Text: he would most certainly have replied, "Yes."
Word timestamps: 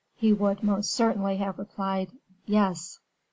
he 0.15 0.33
would 0.33 0.63
most 0.63 0.91
certainly 0.91 1.37
have 1.37 1.59
replied, 1.59 2.11
"Yes." 2.47 2.97